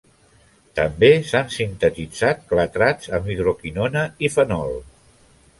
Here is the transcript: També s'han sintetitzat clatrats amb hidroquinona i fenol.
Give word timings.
També 0.79 1.09
s'han 1.31 1.51
sintetitzat 1.57 2.41
clatrats 2.53 3.13
amb 3.19 3.31
hidroquinona 3.35 4.07
i 4.29 4.33
fenol. 4.39 4.79